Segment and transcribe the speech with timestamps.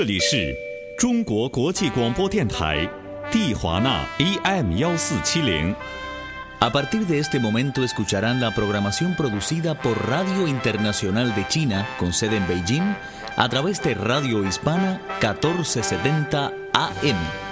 [0.00, 0.56] 这里是
[0.96, 2.88] 中国国际广播电台
[3.30, 5.76] 蒂华纳 AM 幺四七零。
[6.58, 12.38] A partir de este momento escucharán la programación producida por Radio Internacional de China, con sede
[12.38, 12.96] en Beijing,
[13.36, 17.49] a través de Radio Hispana 1470 AM